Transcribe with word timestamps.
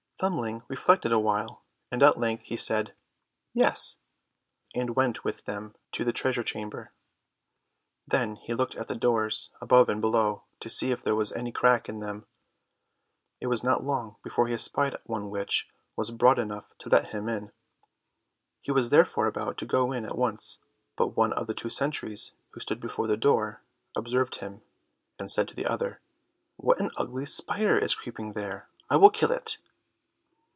Thumbling 0.21 0.61
reflected 0.67 1.11
a 1.11 1.17
while, 1.17 1.63
and 1.89 2.03
at 2.03 2.15
length 2.19 2.43
he 2.43 2.55
said, 2.55 2.93
"yes," 3.53 3.97
and 4.75 4.95
went 4.95 5.23
with 5.23 5.45
them 5.45 5.73
to 5.93 6.03
the 6.03 6.13
treasure 6.13 6.43
chamber. 6.43 6.91
Then 8.05 8.35
he 8.35 8.53
looked 8.53 8.75
at 8.75 8.87
the 8.87 8.93
doors 8.93 9.49
above 9.61 9.89
and 9.89 9.99
below, 9.99 10.43
to 10.59 10.69
see 10.69 10.91
if 10.91 11.03
there 11.03 11.15
was 11.15 11.31
any 11.31 11.51
crack 11.51 11.89
in 11.89 12.01
them. 12.01 12.27
It 13.39 13.47
was 13.47 13.63
not 13.63 13.83
long 13.83 14.15
before 14.23 14.47
he 14.47 14.53
espied 14.53 14.95
one 15.07 15.31
which 15.31 15.67
was 15.95 16.11
broad 16.11 16.37
enough 16.37 16.71
to 16.81 16.89
let 16.89 17.05
him 17.09 17.27
in. 17.27 17.51
He 18.61 18.71
was 18.71 18.91
therefore 18.91 19.25
about 19.25 19.57
to 19.57 19.65
get 19.65 19.79
in 19.97 20.05
at 20.05 20.19
once, 20.19 20.59
but 20.95 21.17
one 21.17 21.33
of 21.33 21.47
the 21.47 21.55
two 21.55 21.71
sentries 21.71 22.31
who 22.51 22.59
stood 22.59 22.79
before 22.79 23.07
the 23.07 23.17
door, 23.17 23.63
observed 23.95 24.35
him, 24.35 24.61
and 25.17 25.31
said 25.31 25.47
to 25.47 25.55
the 25.55 25.65
other, 25.65 25.99
"What 26.57 26.79
an 26.79 26.91
ugly 26.95 27.25
spider 27.25 27.75
is 27.75 27.95
creeping 27.95 28.33
there; 28.33 28.69
I 28.87 28.97
will 28.97 29.09
kill 29.09 29.31
it." 29.31 29.57